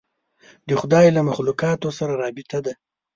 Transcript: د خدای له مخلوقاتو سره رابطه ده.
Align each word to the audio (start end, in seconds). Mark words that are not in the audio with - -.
د 0.67 0.69
خدای 0.81 1.05
له 1.15 1.21
مخلوقاتو 1.29 1.87
سره 1.97 2.13
رابطه 2.23 2.57
ده. 2.65 2.73